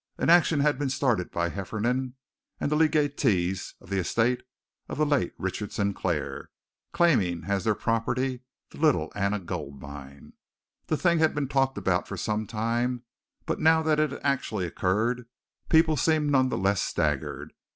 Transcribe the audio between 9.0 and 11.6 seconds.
Anna Gold Mine. The thing had been